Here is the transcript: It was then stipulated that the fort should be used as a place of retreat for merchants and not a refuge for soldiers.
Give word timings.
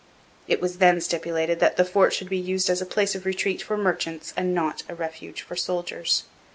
It 0.47 0.59
was 0.59 0.79
then 0.79 0.99
stipulated 0.99 1.59
that 1.59 1.77
the 1.77 1.85
fort 1.85 2.11
should 2.11 2.27
be 2.29 2.39
used 2.39 2.71
as 2.71 2.81
a 2.81 2.87
place 2.87 3.13
of 3.13 3.23
retreat 3.23 3.61
for 3.61 3.77
merchants 3.77 4.33
and 4.35 4.51
not 4.51 4.81
a 4.89 4.95
refuge 4.95 5.43
for 5.43 5.55
soldiers. 5.55 6.23